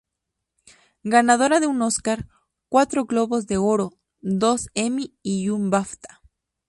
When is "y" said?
5.21-5.49